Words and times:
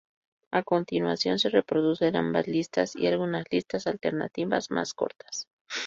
A 0.49 0.63
continuación 0.63 1.37
se 1.37 1.49
reproducen 1.51 2.15
ambas 2.15 2.47
listas 2.47 2.95
y 2.95 3.05
algunas 3.05 3.45
listas 3.51 3.85
alternativas 3.85 4.71
más 4.71 4.95
cortas. 4.95 5.47